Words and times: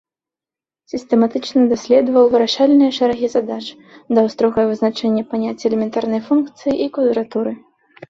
Сістэматычна 0.93 1.61
даследаваў 1.73 2.25
вырашальныя 2.33 2.91
шэрагі 2.97 3.27
задач, 3.35 3.59
даў 4.19 4.25
строгае 4.37 4.67
вызначэнне 4.73 5.23
паняцця 5.37 5.65
элементарнай 5.73 6.21
функцыі 6.33 6.73
і 6.85 6.93
квадратуры. 7.01 7.51